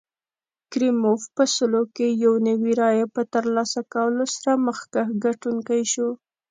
کریموف 0.71 1.21
په 1.35 1.43
سلو 1.55 1.83
کې 1.95 2.07
یو 2.23 2.33
نوي 2.47 2.73
رایې 2.81 3.05
په 3.15 3.21
ترلاسه 3.33 3.79
کولو 3.93 4.25
سره 4.35 4.51
مخکښ 4.67 5.07
ګټونکی 5.25 5.81
شو. 5.93 6.09